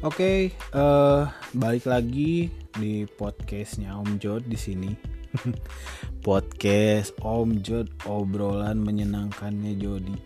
Oke, 0.00 0.56
uh, 0.72 1.28
balik 1.52 1.84
lagi 1.84 2.48
di 2.72 3.04
podcastnya 3.04 3.92
Om 4.00 4.16
Jod 4.16 4.48
di 4.48 4.56
sini. 4.56 4.96
Podcast 6.24 7.12
Om 7.20 7.60
Jod 7.60 7.92
obrolan 8.08 8.80
menyenangkannya 8.80 9.76
Jody. 9.76 10.16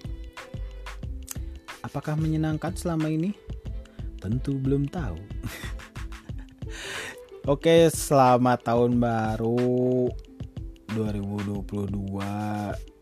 Apakah 1.83 2.15
menyenangkan 2.15 2.71
selama 2.79 3.11
ini? 3.11 3.35
Tentu 4.23 4.63
belum 4.63 4.87
tahu. 4.95 5.19
Oke, 7.51 7.91
selamat 7.91 8.71
tahun 8.71 9.03
baru 9.03 10.07
2022. 10.95 11.91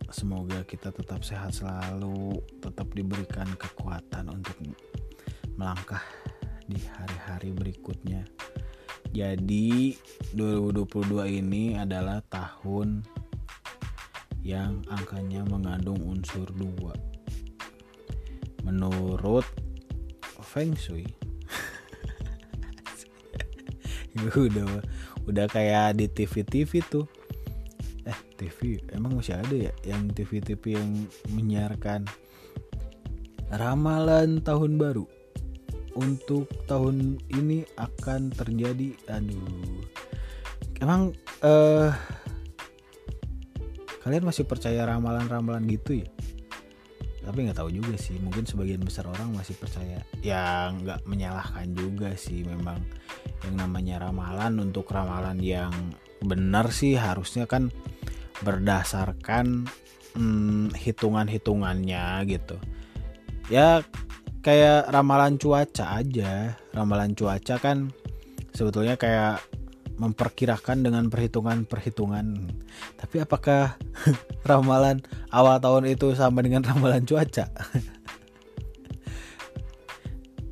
Semoga 0.09 0.65
kita 0.65 0.89
tetap 0.89 1.21
sehat 1.21 1.53
selalu, 1.53 2.41
tetap 2.65 2.89
diberikan 2.97 3.61
kekuatan 3.61 4.33
untuk 4.33 4.57
melangkah 5.61 6.01
di 6.73 6.83
hari-hari 6.97 7.53
berikutnya. 7.53 8.25
Jadi 9.13 9.93
2022 10.33 11.29
ini 11.45 11.77
adalah 11.77 12.25
tahun 12.33 13.05
yang 14.41 14.81
angkanya 14.89 15.45
mengandung 15.45 16.01
unsur 16.01 16.49
dua. 16.57 16.97
Menurut 18.65 19.45
Feng 20.41 20.73
Shui 20.77 21.05
udah 24.37 24.69
udah 25.25 25.47
kayak 25.49 25.97
di 25.97 26.07
TV-TV 26.09 26.85
tuh 26.89 27.09
eh 28.05 28.19
TV 28.37 28.83
emang 28.93 29.17
masih 29.17 29.39
ada 29.39 29.55
ya 29.55 29.73
yang 29.87 30.11
TV-TV 30.13 30.77
yang 30.77 30.91
menyiarkan 31.33 32.05
ramalan 33.49 34.43
tahun 34.45 34.77
baru 34.77 35.07
untuk 35.97 36.49
tahun 36.65 37.21
ini 37.33 37.65
akan 37.77 38.33
terjadi 38.33 38.97
aduh. 39.09 39.83
Emang 40.83 41.15
eh 41.45 41.91
kalian 44.03 44.27
masih 44.27 44.43
percaya 44.49 44.83
ramalan-ramalan 44.89 45.63
gitu 45.71 46.03
ya? 46.03 46.09
Tapi 47.23 47.47
nggak 47.47 47.59
tahu 47.63 47.71
juga 47.71 47.95
sih 47.95 48.19
mungkin 48.19 48.43
sebagian 48.43 48.83
besar 48.83 49.07
orang 49.07 49.31
masih 49.31 49.55
percaya. 49.55 50.03
Ya 50.27 50.75
nggak 50.75 51.07
menyalahkan 51.07 51.71
juga 51.71 52.19
sih 52.19 52.43
memang 52.43 52.83
yang 53.47 53.63
namanya 53.63 54.03
ramalan 54.03 54.59
untuk 54.59 54.91
ramalan 54.91 55.39
yang 55.39 55.71
benar 56.23 56.71
sih 56.75 56.99
harusnya 56.99 57.47
kan 57.47 57.71
berdasarkan 58.43 59.71
hmm, 60.19 60.75
hitungan-hitungannya 60.75 62.27
gitu. 62.27 62.59
Ya 63.51 63.87
kayak 64.43 64.91
ramalan 64.91 65.39
cuaca 65.39 66.03
aja 66.03 66.59
ramalan 66.75 67.15
cuaca 67.15 67.57
kan 67.63 67.95
sebetulnya 68.53 68.99
kayak 68.99 69.41
memperkirakan 70.03 70.83
dengan 70.83 71.07
perhitungan-perhitungan. 71.13 72.51
Tapi 72.99 73.17
apakah 73.23 73.79
ramalan 74.51 75.05
awal 75.31 75.63
tahun 75.63 75.95
itu 75.95 76.19
sama 76.19 76.43
dengan 76.43 76.65
ramalan 76.65 77.07
cuaca? 77.07 77.47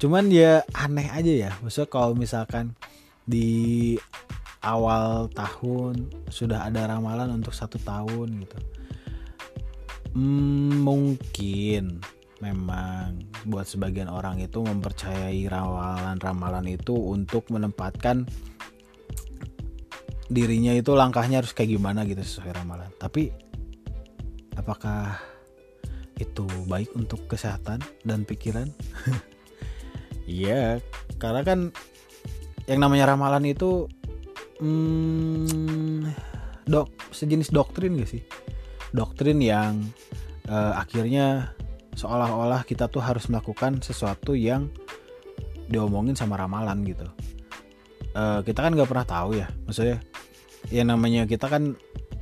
Cuman 0.00 0.30
ya 0.30 0.62
aneh 0.72 1.10
aja 1.10 1.32
ya. 1.48 1.50
Maksudnya 1.60 1.91
kalau 1.91 2.14
misalkan 2.14 2.72
di 3.27 3.98
awal 4.62 5.28
tahun 5.32 6.12
sudah 6.28 6.69
ada 6.69 6.88
ramalan 6.88 7.41
untuk 7.41 7.52
satu 7.52 7.80
tahun 7.80 8.44
gitu. 8.44 8.58
Hmm, 10.14 10.82
mungkin 10.82 12.02
memang 12.41 13.28
buat 13.44 13.69
sebagian 13.69 14.08
orang 14.08 14.41
itu 14.41 14.64
mempercayai 14.64 15.44
ramalan-ramalan 15.44 16.66
itu 16.72 16.97
untuk 16.97 17.52
menempatkan 17.52 18.24
dirinya 20.31 20.72
itu 20.72 20.97
langkahnya 20.97 21.44
harus 21.44 21.53
kayak 21.53 21.76
gimana 21.76 22.09
gitu 22.09 22.25
sesuai 22.25 22.56
ramalan. 22.56 22.88
Tapi 22.97 23.28
apakah 24.56 25.20
itu 26.16 26.48
baik 26.69 26.92
untuk 26.97 27.28
kesehatan 27.28 27.84
dan 28.04 28.25
pikiran? 28.25 28.69
Iya, 30.31 30.78
karena 31.19 31.43
kan 31.43 31.75
yang 32.70 32.78
namanya 32.78 33.19
ramalan 33.19 33.50
itu 33.50 33.91
hmm, 34.62 36.06
dok 36.70 36.87
sejenis 37.10 37.50
doktrin 37.50 37.98
gak 37.98 38.14
sih? 38.14 38.22
Doktrin 38.94 39.43
yang 39.43 39.82
uh, 40.47 40.78
akhirnya 40.78 41.50
seolah-olah 41.94 42.62
kita 42.66 42.86
tuh 42.86 43.02
harus 43.02 43.26
melakukan 43.26 43.82
sesuatu 43.82 44.34
yang 44.34 44.70
diomongin 45.70 46.18
sama 46.18 46.38
ramalan 46.38 46.82
gitu. 46.86 47.06
Uh, 48.10 48.42
kita 48.42 48.66
kan 48.66 48.74
nggak 48.74 48.90
pernah 48.90 49.06
tahu 49.06 49.38
ya, 49.38 49.46
maksudnya 49.66 50.02
ya 50.68 50.82
namanya 50.82 51.30
kita 51.30 51.46
kan 51.46 51.78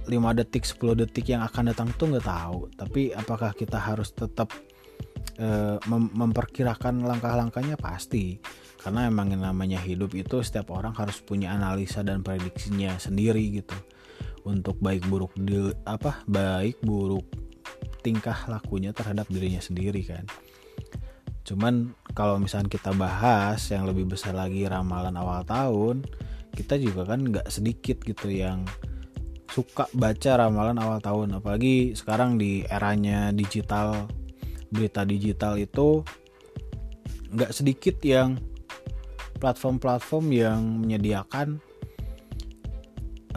5 0.09 0.39
detik 0.41 0.65
10 0.65 1.05
detik 1.05 1.27
yang 1.33 1.45
akan 1.45 1.73
datang 1.73 1.89
tuh 1.97 2.13
nggak 2.13 2.29
tahu. 2.29 2.69
Tapi 2.77 3.13
apakah 3.13 3.53
kita 3.53 3.77
harus 3.77 4.13
tetap 4.13 4.53
uh, 5.41 5.77
mem 5.89 6.13
memperkirakan 6.13 7.05
langkah-langkahnya? 7.05 7.77
Pasti. 7.77 8.41
Karena 8.79 9.11
emang 9.11 9.35
yang 9.35 9.45
namanya 9.45 9.81
hidup 9.83 10.17
itu 10.17 10.41
setiap 10.41 10.73
orang 10.73 10.95
harus 10.97 11.21
punya 11.21 11.53
analisa 11.53 12.01
dan 12.01 12.25
prediksinya 12.25 12.97
sendiri 12.97 13.61
gitu. 13.61 13.77
Untuk 14.49 14.81
baik 14.81 15.05
buruk 15.13 15.37
di 15.37 15.73
apa 15.85 16.25
baik 16.25 16.81
buruk 16.81 17.48
tingkah 18.09 18.49
lakunya 18.49 18.97
terhadap 18.97 19.29
dirinya 19.29 19.61
sendiri 19.61 20.01
kan. 20.09 20.25
Cuman 21.45 21.93
kalau 22.17 22.41
misalnya 22.41 22.73
kita 22.73 22.97
bahas 22.97 23.61
yang 23.69 23.85
lebih 23.85 24.09
besar 24.09 24.33
lagi 24.33 24.65
ramalan 24.65 25.13
awal 25.17 25.45
tahun 25.45 26.09
kita 26.57 26.81
juga 26.81 27.05
kan 27.15 27.23
nggak 27.23 27.47
sedikit 27.53 28.01
gitu 28.03 28.33
yang 28.33 28.65
suka 29.53 29.87
baca 29.93 30.41
ramalan 30.41 30.81
awal 30.81 30.99
tahun. 31.05 31.37
Apalagi 31.37 31.93
sekarang 31.93 32.41
di 32.41 32.65
eranya 32.65 33.31
digital 33.37 34.09
berita 34.73 35.05
digital 35.05 35.61
itu 35.61 36.01
nggak 37.29 37.53
sedikit 37.53 38.01
yang 38.01 38.41
platform-platform 39.37 40.27
yang 40.33 40.61
menyediakan 40.81 41.61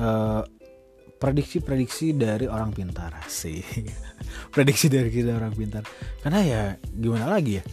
prediksi 0.01 0.60
prediksi-prediksi 1.21 2.17
dari 2.17 2.49
orang 2.49 2.73
pintar 2.73 3.13
sih. 3.29 3.61
Prediksi 4.53 4.89
dari 4.89 5.13
kita 5.13 5.37
orang 5.37 5.53
pintar. 5.53 5.85
Karena 6.25 6.41
ya 6.41 6.61
gimana 6.89 7.29
lagi 7.29 7.61
ya? 7.61 7.63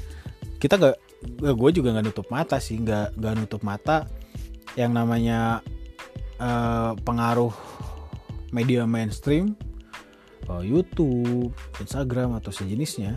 Kita 0.60 0.76
nggak 0.76 0.97
gue 1.56 1.70
juga 1.72 1.97
nggak 1.97 2.06
nutup 2.12 2.28
mata 2.28 2.60
sih. 2.60 2.76
Nggak 2.76 3.16
nggak 3.16 3.34
nutup 3.41 3.64
mata 3.64 4.04
yang 4.76 4.92
namanya 4.92 5.64
uh, 6.37 6.92
pengaruh 7.00 7.56
media 8.53 8.84
mainstream 8.84 9.56
uh, 10.53 10.60
YouTube, 10.60 11.56
Instagram 11.81 12.37
atau 12.37 12.53
sejenisnya 12.53 13.16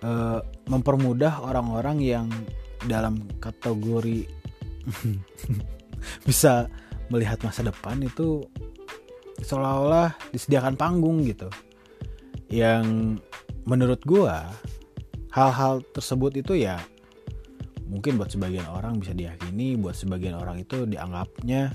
uh, 0.00 0.40
mempermudah 0.72 1.44
orang-orang 1.44 2.00
yang 2.00 2.26
dalam 2.88 3.28
kategori 3.44 4.24
bisa 6.28 6.70
melihat 7.12 7.40
masa 7.44 7.66
depan 7.66 7.98
itu 8.04 8.46
seolah-olah 9.42 10.14
disediakan 10.34 10.74
panggung 10.74 11.24
gitu. 11.26 11.50
Yang 12.48 13.18
menurut 13.68 14.00
gua 14.06 14.48
hal-hal 15.32 15.84
tersebut 15.92 16.40
itu 16.40 16.56
ya 16.56 16.80
mungkin 17.88 18.20
buat 18.20 18.32
sebagian 18.32 18.68
orang 18.68 19.00
bisa 19.00 19.16
diyakini 19.16 19.76
buat 19.80 19.96
sebagian 19.96 20.36
orang 20.36 20.60
itu 20.60 20.84
dianggapnya 20.84 21.72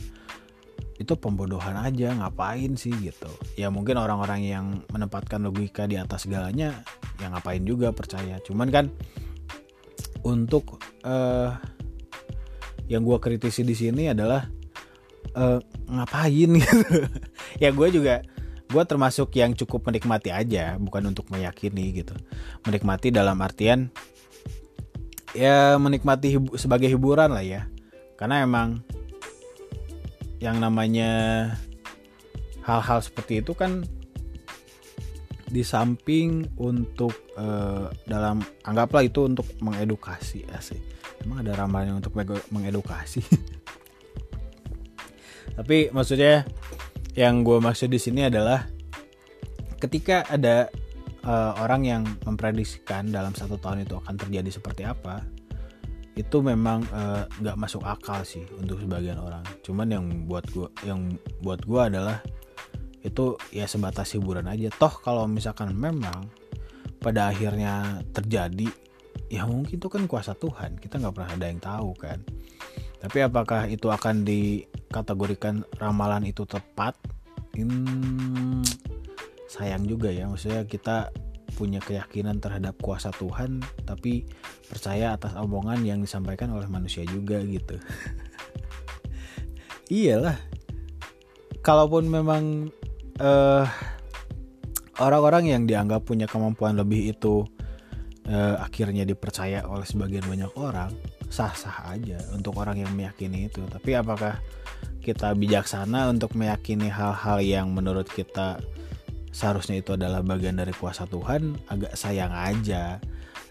itu 1.01 1.13
pembodohan 1.17 1.73
aja 1.73 2.13
ngapain 2.13 2.77
sih 2.77 2.93
gitu. 3.01 3.29
Ya 3.57 3.73
mungkin 3.73 3.97
orang-orang 3.97 4.45
yang 4.45 4.65
menempatkan 4.93 5.41
logika 5.41 5.89
di 5.89 5.97
atas 5.97 6.29
segalanya 6.29 6.85
ya 7.17 7.33
ngapain 7.33 7.65
juga 7.65 7.89
percaya. 7.89 8.37
Cuman 8.45 8.69
kan 8.69 8.85
untuk 10.23 10.79
uh, 11.03 11.57
yang 12.87 13.01
gue 13.03 13.17
kritisi 13.17 13.65
di 13.65 13.73
sini 13.73 14.13
adalah 14.13 14.45
uh, 15.35 15.59
ngapain 15.89 16.49
gitu 16.61 16.77
ya 17.63 17.71
gue 17.71 17.87
juga 17.95 18.15
gue 18.67 18.83
termasuk 18.83 19.31
yang 19.37 19.55
cukup 19.55 19.87
menikmati 19.87 20.33
aja 20.33 20.75
bukan 20.81 21.15
untuk 21.15 21.31
meyakini 21.31 21.95
gitu. 21.95 22.17
Menikmati 22.67 23.13
dalam 23.13 23.39
artian 23.39 23.87
ya 25.33 25.81
menikmati 25.81 26.37
hibu 26.37 26.59
sebagai 26.59 26.91
hiburan 26.91 27.31
lah 27.31 27.45
ya. 27.45 27.71
Karena 28.19 28.43
emang 28.43 28.83
yang 30.43 30.59
namanya 30.59 31.11
hal-hal 32.67 32.99
seperti 32.99 33.39
itu 33.39 33.55
kan 33.55 33.87
di 35.53 35.61
samping 35.61 36.49
untuk 36.57 37.13
uh, 37.37 37.93
dalam 38.09 38.41
anggaplah 38.65 39.05
itu 39.05 39.29
untuk 39.29 39.45
mengedukasi 39.61 40.49
asik. 40.57 40.81
Emang 41.21 41.45
ada 41.45 41.53
ramalan 41.55 42.01
untuk 42.01 42.17
mengedukasi? 42.49 43.21
Tapi 45.57 45.93
maksudnya 45.93 46.49
yang 47.13 47.45
gue 47.45 47.61
maksud 47.61 47.93
di 47.93 48.01
sini 48.01 48.25
adalah 48.25 48.65
ketika 49.77 50.25
ada 50.25 50.69
uh, 51.27 51.53
orang 51.61 51.81
yang 51.85 52.03
memprediksikan 52.25 53.13
dalam 53.13 53.37
satu 53.37 53.61
tahun 53.61 53.85
itu 53.85 53.99
akan 54.01 54.15
terjadi 54.17 54.49
seperti 54.49 54.83
apa 54.87 55.21
itu 56.13 56.45
memang 56.45 56.85
eh, 56.93 57.25
nggak 57.25 57.57
uh, 57.57 57.61
masuk 57.65 57.81
akal 57.81 58.21
sih 58.21 58.45
untuk 58.61 58.77
sebagian 58.77 59.17
orang. 59.17 59.41
Cuman 59.65 59.89
yang 59.89 60.05
buat 60.29 60.45
gua 60.53 60.69
yang 60.85 61.17
buat 61.41 61.65
gua 61.65 61.89
adalah 61.89 62.21
itu 63.01 63.33
ya 63.49 63.65
sebatas 63.65 64.13
hiburan 64.13 64.45
aja. 64.45 64.69
Toh 64.77 64.93
kalau 65.01 65.25
misalkan 65.25 65.73
memang 65.73 66.29
pada 67.01 67.33
akhirnya 67.33 68.05
terjadi 68.13 68.69
ya 69.25 69.49
mungkin 69.49 69.81
itu 69.81 69.89
kan 69.89 70.05
kuasa 70.05 70.37
Tuhan. 70.37 70.77
Kita 70.77 71.01
nggak 71.01 71.17
pernah 71.17 71.33
ada 71.33 71.45
yang 71.49 71.57
tahu 71.57 71.97
kan 71.97 72.21
tapi 73.03 73.19
apakah 73.19 73.67
itu 73.67 73.91
akan 73.91 74.23
dikategorikan 74.23 75.67
ramalan 75.75 76.23
itu 76.23 76.47
tepat? 76.47 76.95
Hmm, 77.51 78.63
sayang 79.51 79.83
juga 79.83 80.07
ya. 80.07 80.31
Maksudnya 80.31 80.63
kita 80.63 81.11
punya 81.53 81.83
keyakinan 81.83 82.39
terhadap 82.39 82.79
kuasa 82.79 83.11
Tuhan 83.13 83.61
tapi 83.83 84.25
percaya 84.71 85.13
atas 85.13 85.35
omongan 85.35 85.83
yang 85.83 85.99
disampaikan 85.99 86.55
oleh 86.55 86.65
manusia 86.71 87.03
juga 87.03 87.43
gitu. 87.43 87.75
Iyalah. 89.91 90.39
Kalaupun 91.59 92.07
memang 92.07 92.71
uh, 93.19 93.67
orang-orang 95.03 95.51
yang 95.51 95.63
dianggap 95.67 96.07
punya 96.07 96.23
kemampuan 96.23 96.79
lebih 96.79 97.11
itu 97.11 97.43
uh, 98.31 98.63
akhirnya 98.63 99.03
dipercaya 99.03 99.67
oleh 99.67 99.83
sebagian 99.83 100.23
banyak 100.23 100.51
orang 100.55 100.91
sah-sah 101.33 101.89
aja 101.89 102.21
untuk 102.29 102.53
orang 102.61 102.85
yang 102.85 102.93
meyakini 102.93 103.49
itu. 103.49 103.65
Tapi 103.65 103.97
apakah 103.97 104.37
kita 105.01 105.33
bijaksana 105.33 106.13
untuk 106.13 106.37
meyakini 106.37 106.93
hal-hal 106.93 107.41
yang 107.41 107.73
menurut 107.73 108.05
kita 108.05 108.61
seharusnya 109.33 109.81
itu 109.81 109.97
adalah 109.97 110.21
bagian 110.21 110.61
dari 110.61 110.69
kuasa 110.77 111.09
Tuhan? 111.09 111.57
Agak 111.73 111.97
sayang 111.97 112.29
aja. 112.29 113.01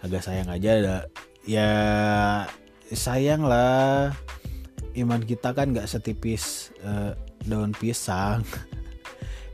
Agak 0.06 0.22
sayang 0.22 0.46
aja 0.46 0.70
ada 0.78 0.96
ya 1.42 1.70
sayang 2.94 3.42
lah 3.42 4.14
iman 4.94 5.22
kita 5.26 5.50
kan 5.50 5.74
nggak 5.74 5.90
setipis 5.90 6.70
uh, 6.86 7.18
daun 7.42 7.74
pisang. 7.74 8.46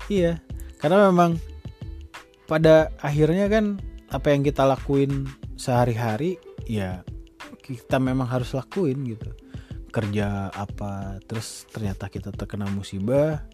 Iya 0.09 0.41
karena 0.81 1.13
memang 1.13 1.37
pada 2.49 2.89
akhirnya 3.05 3.45
kan 3.53 3.77
apa 4.09 4.33
yang 4.33 4.41
kita 4.41 4.65
lakuin 4.65 5.29
sehari-hari 5.61 6.41
ya 6.65 7.05
kita 7.69 8.01
memang 8.01 8.25
harus 8.25 8.57
lakuin 8.57 9.05
gitu. 9.05 9.29
Kerja 9.93 10.49
apa 10.49 11.21
terus 11.29 11.69
ternyata 11.69 12.09
kita 12.09 12.33
terkena 12.33 12.65
musibah. 12.73 13.45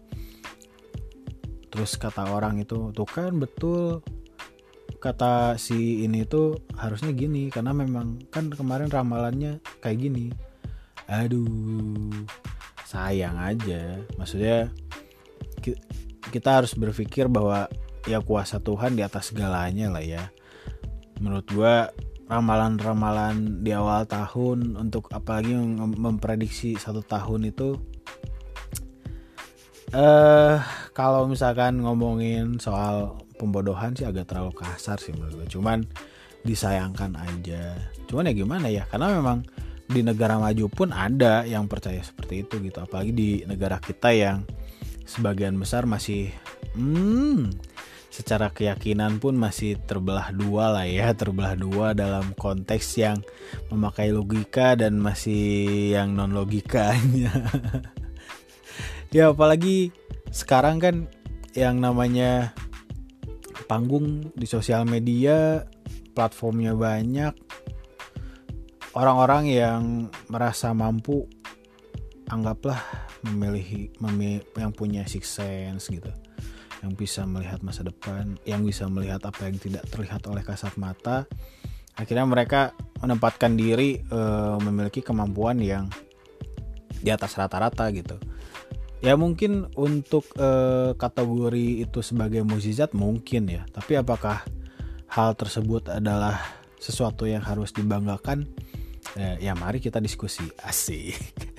Terus 1.67 1.99
kata 1.99 2.31
orang 2.31 2.63
itu 2.63 2.95
tuh 2.95 3.07
kan 3.07 3.35
betul. 3.35 3.99
Kata 5.03 5.59
si 5.59 6.07
ini 6.07 6.23
tuh 6.23 6.63
harusnya 6.79 7.11
gini 7.11 7.51
karena 7.51 7.75
memang 7.75 8.23
kan 8.31 8.47
kemarin 8.47 8.87
ramalannya 8.87 9.59
kayak 9.83 9.99
gini. 9.99 10.31
Aduh 11.11 12.15
sayang 12.87 13.35
aja. 13.35 13.99
Maksudnya 14.15 14.71
kita 16.31 16.63
harus 16.63 16.71
berpikir 16.77 17.27
bahwa 17.27 17.67
ya 18.05 18.21
kuasa 18.21 18.61
Tuhan 18.61 18.95
di 18.95 19.03
atas 19.03 19.33
segalanya 19.33 19.91
lah 19.91 20.05
ya. 20.05 20.23
Menurut 21.19 21.47
gua 21.51 21.89
ramalan-ramalan 22.25 23.61
di 23.61 23.69
awal 23.69 24.09
tahun 24.09 24.73
untuk 24.77 25.13
apalagi 25.13 25.53
memprediksi 25.77 26.73
satu 26.73 27.05
tahun 27.05 27.53
itu 27.53 27.77
eh 29.93 30.01
uh, 30.01 30.57
kalau 30.97 31.29
misalkan 31.29 31.79
ngomongin 31.85 32.57
soal 32.57 33.21
pembodohan 33.37 33.93
sih 33.93 34.07
agak 34.07 34.31
terlalu 34.31 34.55
kasar 34.55 34.97
sih 34.97 35.13
menurut 35.13 35.45
gue. 35.45 35.59
Cuman 35.59 35.85
disayangkan 36.47 37.13
aja. 37.19 37.75
Cuman 38.07 38.31
ya 38.31 38.33
gimana 38.33 38.67
ya 38.71 38.83
karena 38.89 39.11
memang 39.13 39.45
di 39.85 40.01
negara 40.01 40.41
maju 40.41 40.65
pun 40.71 40.89
ada 40.89 41.45
yang 41.45 41.69
percaya 41.69 42.01
seperti 42.01 42.47
itu 42.47 42.57
gitu. 42.63 42.79
Apalagi 42.81 43.11
di 43.13 43.29
negara 43.45 43.77
kita 43.77 44.09
yang 44.15 44.47
sebagian 45.05 45.53
besar 45.59 45.85
masih 45.85 46.33
hmm 46.73 47.53
secara 48.15 48.47
keyakinan 48.47 49.19
pun 49.19 49.35
masih 49.35 49.75
terbelah 49.83 50.31
dua 50.31 50.71
lah 50.71 50.87
ya 50.87 51.11
terbelah 51.11 51.59
dua 51.59 51.91
dalam 51.91 52.31
konteks 52.39 52.95
yang 52.95 53.19
memakai 53.67 54.15
logika 54.15 54.79
dan 54.79 54.95
masih 55.03 55.91
yang 55.91 56.15
non 56.15 56.31
logikanya 56.31 57.35
ya 59.15 59.35
apalagi 59.35 59.91
sekarang 60.31 60.79
kan 60.79 60.95
yang 61.55 61.83
namanya 61.83 62.55
panggung 63.67 64.31
di 64.35 64.47
sosial 64.47 64.85
media 64.85 65.65
platformnya 66.15 66.75
banyak. 66.75 67.33
Orang-orang 68.95 69.43
yang 69.51 69.83
merasa 70.31 70.71
mampu 70.71 71.27
anggaplah 72.31 72.79
memilih 73.27 73.91
memilih 73.99 74.41
yang 74.55 74.71
punya 74.71 75.03
six 75.03 75.35
sense 75.35 75.91
gitu 75.91 76.09
yang 76.85 76.93
bisa 76.93 77.25
melihat 77.25 77.65
masa 77.65 77.81
depan 77.81 78.37
yang 78.45 78.61
bisa 78.61 78.85
melihat 78.85 79.17
apa 79.25 79.49
yang 79.49 79.57
tidak 79.57 79.89
terlihat 79.89 80.21
oleh 80.29 80.45
kasat 80.45 80.77
mata. 80.77 81.25
Akhirnya 81.97 82.29
mereka 82.29 82.77
menempatkan 83.01 83.57
diri 83.57 83.97
e, 84.05 84.19
memiliki 84.61 85.01
kemampuan 85.01 85.57
yang 85.57 85.89
di 87.01 87.09
atas 87.09 87.33
rata-rata 87.33 87.89
gitu. 87.89 88.21
Ya 89.03 89.13
mungkin 89.13 89.69
untuk 89.77 90.25
uh, 90.39 90.97
kategori 90.97 91.85
itu 91.85 92.01
sebagai 92.01 92.41
mukjizat 92.41 92.97
mungkin 92.97 93.45
ya. 93.45 93.61
Tapi 93.69 94.01
apakah 94.01 94.41
hal 95.13 95.37
tersebut 95.37 95.93
adalah 95.93 96.41
sesuatu 96.81 97.29
yang 97.29 97.45
harus 97.45 97.69
dibanggakan? 97.69 98.49
Eh, 99.13 99.45
ya 99.45 99.53
mari 99.53 99.77
kita 99.77 100.01
diskusi. 100.01 100.47
Asik. 100.63 101.13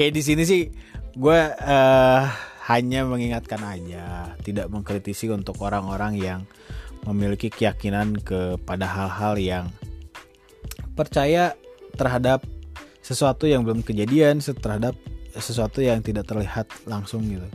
Ya 0.00 0.08
di 0.08 0.24
sini 0.24 0.48
sih 0.48 0.72
gue 1.12 1.40
uh, 1.52 2.24
hanya 2.68 3.00
mengingatkan 3.08 3.64
aja 3.64 4.36
tidak 4.44 4.68
mengkritisi 4.68 5.32
untuk 5.32 5.56
orang-orang 5.64 6.20
yang 6.20 6.40
memiliki 7.08 7.48
keyakinan 7.48 8.20
kepada 8.20 8.84
hal-hal 8.84 9.34
yang 9.40 9.66
percaya 10.92 11.56
terhadap 11.96 12.44
sesuatu 13.00 13.48
yang 13.48 13.64
belum 13.64 13.80
kejadian 13.80 14.44
terhadap 14.44 14.92
sesuatu 15.32 15.80
yang 15.80 16.04
tidak 16.04 16.28
terlihat 16.28 16.68
langsung 16.84 17.24
gitu. 17.24 17.48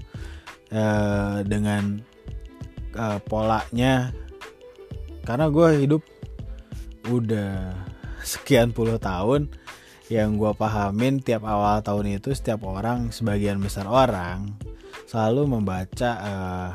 E, 0.74 0.84
dengan 1.46 2.02
e, 2.98 3.06
polanya 3.30 4.10
karena 5.22 5.46
gue 5.54 5.68
hidup 5.78 6.02
udah 7.14 7.78
sekian 8.34 8.74
puluh 8.74 8.98
tahun 8.98 9.54
yang 10.10 10.42
gue 10.42 10.52
pahamin 10.58 11.22
tiap 11.22 11.46
awal 11.46 11.86
tahun 11.86 12.18
itu 12.18 12.34
setiap 12.34 12.66
orang 12.66 13.14
sebagian 13.14 13.62
besar 13.62 13.86
orang 13.86 14.73
selalu 15.14 15.62
membaca 15.62 16.10
uh, 16.18 16.72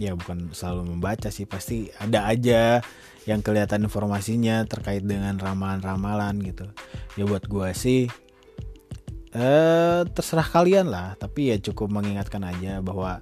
ya 0.00 0.16
bukan 0.16 0.48
selalu 0.56 0.96
membaca 0.96 1.28
sih 1.28 1.44
pasti 1.44 1.92
ada 2.00 2.24
aja 2.24 2.80
yang 3.28 3.44
kelihatan 3.44 3.84
informasinya 3.84 4.64
terkait 4.64 5.04
dengan 5.04 5.36
ramalan-ramalan 5.36 6.40
gitu. 6.40 6.64
Ya 7.20 7.28
buat 7.28 7.44
gue 7.44 7.68
sih 7.76 8.08
eh 9.36 10.00
terserah 10.08 10.48
kalian 10.48 10.88
lah 10.88 11.12
tapi 11.20 11.52
ya 11.52 11.60
cukup 11.60 11.92
mengingatkan 11.92 12.40
aja 12.48 12.80
bahwa 12.80 13.20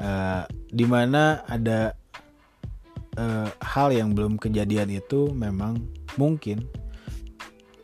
eh, 0.00 0.42
di 0.72 0.88
mana 0.88 1.44
ada 1.44 1.92
eh, 3.20 3.48
hal 3.60 3.92
yang 3.92 4.16
belum 4.16 4.40
kejadian 4.40 4.88
itu 4.88 5.36
memang 5.36 5.84
mungkin 6.16 6.64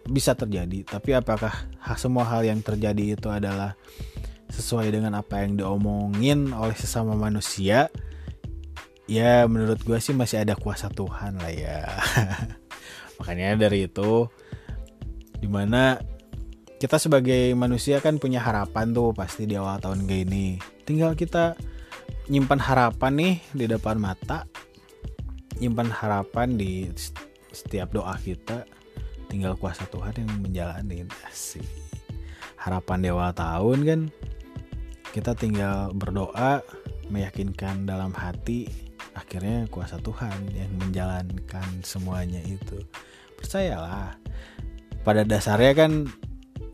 bisa 0.08 0.32
terjadi. 0.32 0.88
Tapi 0.88 1.20
apakah 1.20 1.52
semua 2.00 2.24
hal 2.24 2.48
yang 2.48 2.64
terjadi 2.64 3.12
itu 3.12 3.28
adalah 3.28 3.76
sesuai 4.58 4.90
dengan 4.90 5.14
apa 5.14 5.46
yang 5.46 5.54
diomongin 5.54 6.50
oleh 6.50 6.74
sesama 6.74 7.14
manusia 7.14 7.86
ya 9.06 9.46
menurut 9.46 9.78
gue 9.86 9.96
sih 10.02 10.12
masih 10.12 10.42
ada 10.42 10.58
kuasa 10.58 10.90
Tuhan 10.90 11.38
lah 11.38 11.54
ya. 11.54 11.86
Makanya 13.22 13.54
dari 13.54 13.86
itu 13.86 14.26
di 15.38 15.46
mana 15.46 16.02
kita 16.82 16.98
sebagai 16.98 17.54
manusia 17.54 18.02
kan 18.02 18.18
punya 18.18 18.42
harapan 18.42 18.90
tuh 18.90 19.14
pasti 19.14 19.46
di 19.46 19.54
awal 19.54 19.78
tahun 19.78 20.06
kayak 20.06 20.22
ini 20.30 20.46
tinggal 20.82 21.14
kita 21.14 21.54
nyimpan 22.30 22.58
harapan 22.58 23.12
nih 23.14 23.34
di 23.54 23.64
depan 23.66 23.98
mata 23.98 24.46
nyimpan 25.58 25.90
harapan 25.90 26.54
di 26.54 26.86
setiap 27.50 27.90
doa 27.90 28.14
kita 28.18 28.62
tinggal 29.26 29.58
kuasa 29.58 29.86
Tuhan 29.90 30.14
yang 30.22 30.30
menjalani. 30.42 31.06
Sih 31.32 31.88
harapan 32.58 32.98
di 33.00 33.08
awal 33.08 33.32
tahun 33.32 33.78
kan 33.86 34.00
kita 35.18 35.34
tinggal 35.34 35.90
berdoa 35.90 36.62
meyakinkan 37.10 37.90
dalam 37.90 38.14
hati 38.14 38.70
akhirnya 39.18 39.66
kuasa 39.66 39.98
Tuhan 39.98 40.54
yang 40.54 40.70
menjalankan 40.78 41.82
semuanya 41.82 42.38
itu 42.46 42.78
percayalah 43.34 44.14
pada 45.02 45.26
dasarnya 45.26 45.72
kan 45.74 45.92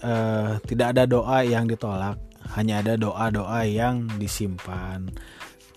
uh, 0.04 0.58
tidak 0.66 0.96
ada 0.96 1.04
doa 1.06 1.46
yang 1.46 1.70
ditolak, 1.70 2.18
hanya 2.58 2.82
ada 2.84 2.98
doa-doa 2.98 3.62
yang 3.64 4.10
disimpan. 4.20 5.08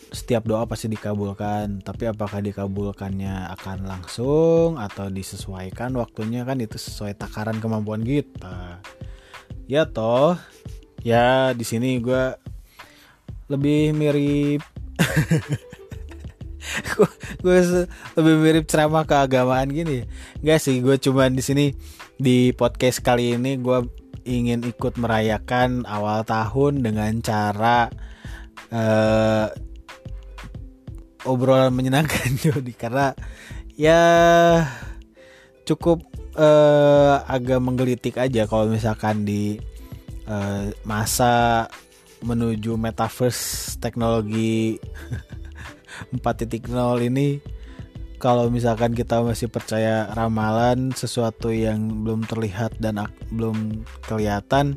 setiap 0.08 0.48
doa 0.48 0.64
pasti 0.64 0.88
dikabulkan 0.88 1.84
tapi 1.84 2.08
apakah 2.08 2.40
dikabulkannya 2.40 3.52
akan 3.60 3.92
langsung 3.92 4.80
atau 4.80 5.12
disesuaikan 5.12 5.92
waktunya 6.00 6.48
kan 6.48 6.64
itu 6.64 6.80
sesuai 6.80 7.20
takaran 7.20 7.60
kemampuan 7.60 8.08
kita 8.08 8.80
ya 9.68 9.84
toh 9.84 10.40
ya 11.04 11.52
di 11.52 11.68
sini 11.68 12.00
gue 12.00 12.24
lebih 13.48 13.96
mirip. 13.96 14.62
Gue 17.40 17.64
lebih 18.20 18.36
mirip 18.44 18.68
ceramah 18.68 19.08
keagamaan 19.08 19.72
gini. 19.72 20.04
Gak 20.44 20.60
sih 20.60 20.84
gue 20.84 21.00
cuman 21.00 21.32
di 21.32 21.40
sini 21.40 21.72
di 22.20 22.52
podcast 22.52 23.00
kali 23.00 23.40
ini 23.40 23.56
gue 23.56 23.88
ingin 24.28 24.68
ikut 24.68 25.00
merayakan 25.00 25.88
awal 25.88 26.28
tahun 26.28 26.84
dengan 26.84 27.24
cara 27.24 27.88
uh, 28.72 29.48
obrolan 31.24 31.72
menyenangkan. 31.72 32.36
Jody 32.44 32.76
karena 32.76 33.16
ya 33.80 34.04
cukup 35.64 36.04
uh, 36.36 37.24
agak 37.28 37.64
menggelitik 37.64 38.20
aja 38.20 38.44
kalau 38.44 38.68
misalkan 38.68 39.24
di 39.24 39.56
uh, 40.28 40.68
masa 40.84 41.68
menuju 42.24 42.78
metaverse 42.78 43.78
teknologi 43.78 44.82
4.0 46.14 46.66
ini 47.06 47.42
kalau 48.18 48.50
misalkan 48.50 48.98
kita 48.98 49.22
masih 49.22 49.46
percaya 49.46 50.10
ramalan 50.18 50.90
sesuatu 50.94 51.54
yang 51.54 52.02
belum 52.02 52.26
terlihat 52.26 52.78
dan 52.82 53.06
belum 53.30 53.86
kelihatan 54.10 54.74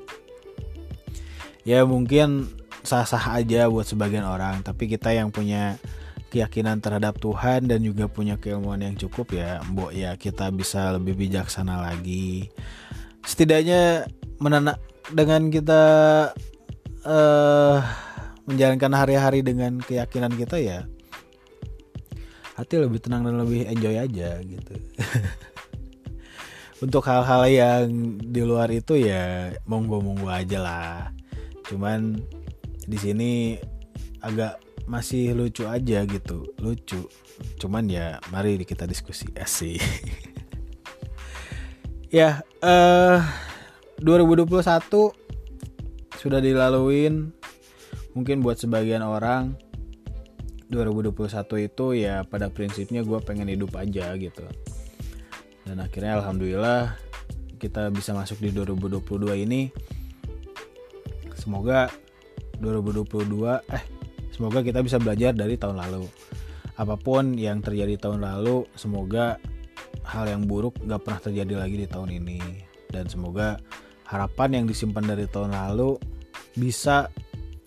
ya 1.64 1.84
mungkin 1.88 2.48
sah-sah 2.84 3.40
aja 3.40 3.68
buat 3.68 3.88
sebagian 3.88 4.24
orang. 4.24 4.64
Tapi 4.64 4.88
kita 4.88 5.12
yang 5.12 5.32
punya 5.32 5.76
keyakinan 6.30 6.78
terhadap 6.78 7.18
Tuhan 7.18 7.66
dan 7.66 7.82
juga 7.82 8.06
punya 8.06 8.38
keilmuan 8.38 8.78
yang 8.78 8.94
cukup 8.94 9.34
ya 9.34 9.58
mbok 9.66 9.90
ya 9.90 10.14
kita 10.14 10.48
bisa 10.54 10.94
lebih 10.94 11.18
bijaksana 11.18 11.82
lagi. 11.82 12.48
Setidaknya 13.26 14.08
menenak 14.40 14.80
dengan 15.10 15.50
kita 15.50 15.82
uh, 17.04 17.78
menjalankan 18.48 18.92
hari-hari 18.96 19.40
dengan 19.40 19.78
keyakinan 19.78 20.34
kita 20.34 20.58
ya 20.58 20.88
hati 22.60 22.76
lebih 22.76 23.00
tenang 23.00 23.24
dan 23.24 23.40
lebih 23.40 23.64
enjoy 23.64 23.96
aja 23.96 24.36
gitu. 24.44 24.74
Untuk 26.84 27.04
hal-hal 27.08 27.48
yang 27.48 27.88
di 28.20 28.44
luar 28.44 28.68
itu 28.72 29.00
ya 29.00 29.52
monggo 29.64 30.04
monggo 30.04 30.28
aja 30.28 30.60
lah. 30.60 30.96
Cuman 31.64 32.20
di 32.84 32.98
sini 33.00 33.56
agak 34.20 34.60
masih 34.84 35.32
lucu 35.32 35.64
aja 35.64 36.04
gitu 36.04 36.52
lucu. 36.60 37.08
Cuman 37.56 37.88
ya 37.88 38.20
mari 38.28 38.60
kita 38.60 38.84
diskusi 38.84 39.32
asih 39.40 39.80
ya 42.10 42.42
eh 42.60 43.16
uh, 43.16 43.24
2021 44.04 45.19
sudah 46.20 46.44
dilaluin 46.44 47.32
mungkin 48.12 48.44
buat 48.44 48.60
sebagian 48.60 49.00
orang 49.00 49.56
2021 50.68 51.16
itu 51.64 51.86
ya 51.96 52.20
pada 52.28 52.52
prinsipnya 52.52 53.00
gue 53.00 53.16
pengen 53.24 53.48
hidup 53.48 53.72
aja 53.80 54.12
gitu 54.20 54.44
dan 55.64 55.80
akhirnya 55.80 56.20
alhamdulillah 56.20 56.92
kita 57.56 57.88
bisa 57.88 58.12
masuk 58.12 58.36
di 58.44 58.52
2022 58.52 59.00
ini 59.48 59.72
semoga 61.32 61.88
2022 62.60 63.64
eh 63.72 63.84
Semoga 64.40 64.64
kita 64.64 64.80
bisa 64.80 64.96
belajar 64.96 65.36
dari 65.36 65.60
tahun 65.60 65.76
lalu. 65.76 66.08
Apa 66.80 66.96
pun 66.96 67.36
yang 67.36 67.60
terjadi 67.60 68.00
tahun 68.00 68.24
lalu, 68.24 68.64
semoga 68.72 69.36
hal 70.00 70.32
yang 70.32 70.48
buruk 70.48 70.80
gak 70.80 71.04
pernah 71.04 71.20
terjadi 71.20 71.60
lagi 71.60 71.76
di 71.76 71.84
tahun 71.84 72.08
ini. 72.08 72.40
Dan 72.88 73.04
semoga 73.04 73.60
harapan 74.08 74.56
yang 74.56 74.64
disimpan 74.64 75.12
dari 75.12 75.28
tahun 75.28 75.52
lalu 75.52 76.00
bisa 76.60 77.08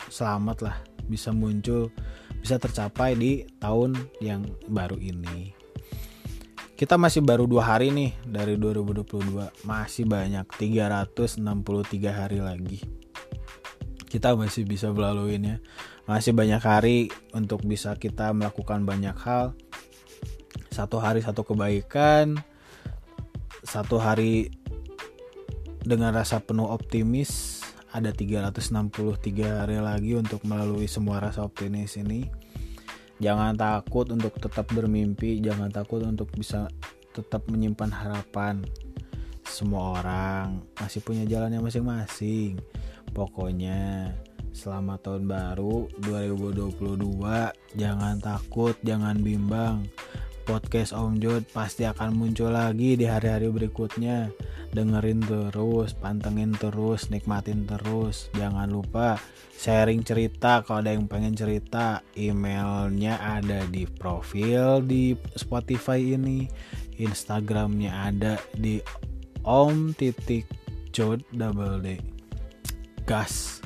selamat 0.06 0.58
lah, 0.62 0.76
bisa 1.10 1.34
muncul, 1.34 1.90
bisa 2.38 2.62
tercapai 2.62 3.18
di 3.18 3.42
tahun 3.58 3.98
yang 4.22 4.46
baru 4.70 4.94
ini. 5.02 5.50
Kita 6.78 6.94
masih 6.94 7.22
baru 7.26 7.50
dua 7.50 7.74
hari 7.74 7.90
nih 7.90 8.14
dari 8.22 8.54
2022, 8.54 9.66
masih 9.66 10.06
banyak 10.06 10.46
363 10.54 11.42
hari 12.10 12.38
lagi. 12.38 12.78
Kita 14.06 14.38
masih 14.38 14.62
bisa 14.62 14.94
melaluinya 14.94 15.58
masih 16.04 16.36
banyak 16.36 16.60
hari 16.60 16.98
untuk 17.32 17.64
bisa 17.64 17.96
kita 17.96 18.36
melakukan 18.36 18.84
banyak 18.84 19.16
hal 19.24 19.56
satu 20.68 21.00
hari 21.00 21.24
satu 21.24 21.48
kebaikan 21.48 22.36
satu 23.64 23.96
hari 23.96 24.52
dengan 25.80 26.12
rasa 26.12 26.44
penuh 26.44 26.68
optimis 26.68 27.53
ada 27.94 28.10
363 28.10 29.62
hari 29.62 29.78
lagi 29.78 30.18
untuk 30.18 30.42
melalui 30.42 30.90
semua 30.90 31.22
rasa 31.22 31.46
optimis 31.46 31.94
ini 31.94 32.26
jangan 33.22 33.54
takut 33.54 34.10
untuk 34.10 34.34
tetap 34.42 34.66
bermimpi 34.74 35.38
jangan 35.38 35.70
takut 35.70 36.02
untuk 36.02 36.26
bisa 36.34 36.66
tetap 37.14 37.46
menyimpan 37.46 37.94
harapan 37.94 38.66
semua 39.46 40.02
orang 40.02 40.66
masih 40.82 40.98
punya 41.06 41.22
jalannya 41.22 41.62
masing-masing 41.62 42.58
pokoknya 43.14 44.10
Selamat 44.54 45.02
tahun 45.02 45.26
baru 45.26 45.90
2022. 46.06 46.94
Jangan 47.74 48.22
takut, 48.22 48.78
jangan 48.86 49.18
bimbang. 49.18 49.82
Podcast 50.44 50.92
Om 50.92 51.16
Jod 51.18 51.48
pasti 51.50 51.88
akan 51.88 52.12
muncul 52.12 52.52
lagi 52.52 53.00
di 53.00 53.08
hari-hari 53.08 53.48
berikutnya. 53.48 54.28
Dengerin 54.76 55.24
terus, 55.24 55.96
pantengin 55.96 56.52
terus, 56.52 57.08
nikmatin 57.08 57.64
terus. 57.64 58.28
Jangan 58.36 58.68
lupa 58.68 59.16
sharing 59.56 60.04
cerita 60.04 60.60
kalau 60.60 60.84
ada 60.84 60.92
yang 60.92 61.08
pengen 61.08 61.32
cerita. 61.32 62.04
Emailnya 62.12 63.16
ada 63.16 63.64
di 63.66 63.88
profil 63.88 64.84
di 64.84 65.16
Spotify 65.34 65.98
ini. 66.14 66.44
Instagramnya 67.00 67.90
ada 68.12 68.38
di 68.52 68.78
om 69.42 69.96
titik 69.96 70.48
jod 70.94 71.20
double 71.34 71.82
d 71.82 71.98
gas 73.04 73.60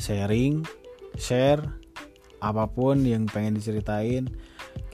sharing 0.00 0.64
share 1.14 1.60
apa 2.42 2.66
pun 2.68 3.04
yang 3.04 3.24
pengen 3.30 3.56
diceritain 3.56 4.28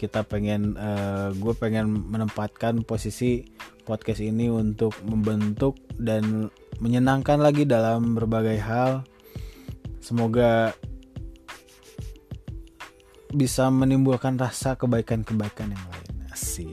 kita 0.01 0.25
pengen 0.25 0.81
uh, 0.81 1.29
gue 1.37 1.53
pengen 1.53 2.09
menempatkan 2.09 2.81
posisi 2.89 3.45
podcast 3.85 4.25
ini 4.25 4.49
untuk 4.49 4.97
membentuk 5.05 5.77
dan 6.01 6.49
menyenangkan 6.81 7.37
lagi 7.37 7.69
dalam 7.69 8.17
berbagai 8.17 8.57
hal. 8.65 9.05
Semoga 10.01 10.73
bisa 13.37 13.69
menimbulkan 13.69 14.41
rasa 14.41 14.81
kebaikan-kebaikan 14.81 15.69
yang 15.69 15.85
lain. 15.93 16.09
Sih 16.33 16.73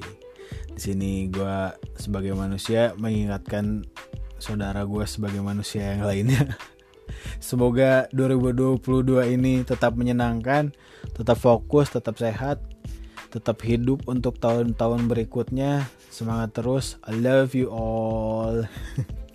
di 0.72 0.80
sini 0.80 1.12
gue 1.28 1.76
sebagai 2.00 2.32
manusia 2.32 2.96
mengingatkan 2.96 3.84
saudara 4.40 4.88
gue 4.88 5.04
sebagai 5.04 5.44
manusia 5.44 6.00
yang 6.00 6.08
lainnya. 6.08 6.56
Semoga 7.44 8.08
2022 8.16 9.36
ini 9.36 9.66
tetap 9.68 10.00
menyenangkan, 10.00 10.72
tetap 11.12 11.36
fokus, 11.36 11.92
tetap 11.92 12.16
sehat, 12.16 12.62
tetap 13.38 13.62
hidup 13.62 14.10
untuk 14.10 14.42
tahun-tahun 14.42 15.06
berikutnya. 15.06 15.86
Semangat 16.10 16.58
terus. 16.58 16.98
I 17.06 17.14
love 17.14 17.54
you 17.54 17.70
all. 17.70 18.66